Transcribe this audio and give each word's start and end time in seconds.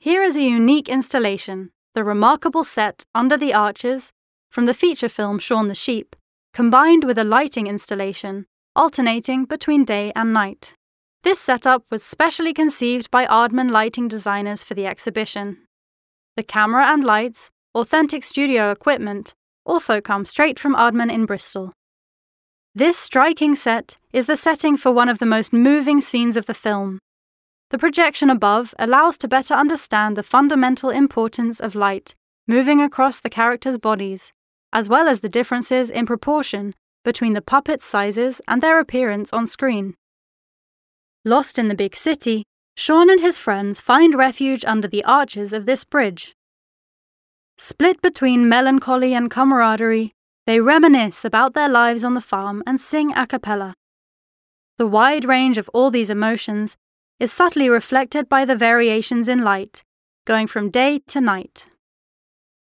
Here 0.00 0.22
is 0.22 0.36
a 0.36 0.42
unique 0.42 0.88
installation, 0.88 1.70
the 1.94 2.04
remarkable 2.04 2.64
set 2.64 3.04
Under 3.14 3.36
the 3.36 3.52
Arches 3.52 4.12
from 4.50 4.66
the 4.66 4.74
feature 4.74 5.08
film 5.08 5.38
Shaun 5.38 5.68
the 5.68 5.74
Sheep, 5.74 6.14
combined 6.54 7.04
with 7.04 7.18
a 7.18 7.24
lighting 7.24 7.66
installation 7.66 8.46
alternating 8.78 9.44
between 9.44 9.84
day 9.84 10.12
and 10.14 10.32
night. 10.32 10.74
This 11.24 11.40
setup 11.40 11.82
was 11.90 12.04
specially 12.04 12.54
conceived 12.54 13.10
by 13.10 13.26
Aardman 13.26 13.72
lighting 13.72 14.06
designers 14.06 14.62
for 14.62 14.74
the 14.74 14.86
exhibition. 14.86 15.58
The 16.36 16.44
camera 16.44 16.86
and 16.86 17.02
lights, 17.02 17.50
authentic 17.74 18.22
studio 18.22 18.70
equipment, 18.70 19.34
also 19.66 20.00
come 20.00 20.24
straight 20.24 20.60
from 20.60 20.76
Aardman 20.76 21.12
in 21.12 21.26
Bristol. 21.26 21.72
This 22.72 22.96
striking 22.96 23.56
set 23.56 23.98
is 24.12 24.26
the 24.26 24.36
setting 24.36 24.76
for 24.76 24.92
one 24.92 25.08
of 25.08 25.18
the 25.18 25.26
most 25.26 25.52
moving 25.52 26.00
scenes 26.00 26.36
of 26.36 26.46
the 26.46 26.54
film. 26.54 27.00
The 27.70 27.78
projection 27.78 28.30
above 28.30 28.74
allows 28.78 29.18
to 29.18 29.28
better 29.28 29.54
understand 29.54 30.16
the 30.16 30.22
fundamental 30.22 30.90
importance 30.90 31.60
of 31.60 31.74
light 31.74 32.14
moving 32.48 32.80
across 32.80 33.20
the 33.20 33.28
characters' 33.28 33.76
bodies, 33.76 34.32
as 34.72 34.88
well 34.88 35.06
as 35.06 35.20
the 35.20 35.28
differences 35.28 35.90
in 35.90 36.06
proportion 36.06 36.74
between 37.04 37.34
the 37.34 37.42
puppets' 37.42 37.84
sizes 37.84 38.40
and 38.48 38.62
their 38.62 38.80
appearance 38.80 39.32
on 39.34 39.46
screen. 39.46 39.94
Lost 41.26 41.58
in 41.58 41.68
the 41.68 41.74
big 41.74 41.94
city, 41.94 42.44
Shaun 42.74 43.10
and 43.10 43.20
his 43.20 43.36
friends 43.36 43.82
find 43.82 44.14
refuge 44.14 44.64
under 44.64 44.88
the 44.88 45.04
arches 45.04 45.52
of 45.52 45.66
this 45.66 45.84
bridge. 45.84 46.32
Split 47.58 48.00
between 48.00 48.48
melancholy 48.48 49.12
and 49.12 49.30
camaraderie, 49.30 50.12
they 50.46 50.60
reminisce 50.60 51.24
about 51.24 51.52
their 51.52 51.68
lives 51.68 52.02
on 52.02 52.14
the 52.14 52.20
farm 52.22 52.62
and 52.66 52.80
sing 52.80 53.12
a 53.14 53.26
cappella. 53.26 53.74
The 54.78 54.86
wide 54.86 55.26
range 55.26 55.58
of 55.58 55.68
all 55.74 55.90
these 55.90 56.08
emotions 56.08 56.76
is 57.18 57.32
subtly 57.32 57.68
reflected 57.68 58.28
by 58.28 58.44
the 58.44 58.56
variations 58.56 59.28
in 59.28 59.42
light, 59.42 59.84
going 60.24 60.46
from 60.46 60.70
day 60.70 61.00
to 61.06 61.20
night. 61.20 61.66